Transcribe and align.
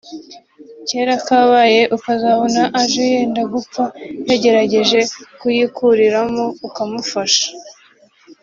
kera 0.87 1.13
kabaye 1.27 1.81
ukazabona 1.95 2.63
aje 2.81 3.03
yenda 3.13 3.41
gupfa 3.53 3.83
yagerageje 4.29 4.99
kuyikuriramo 5.39 6.45
ukamufasha 6.67 7.47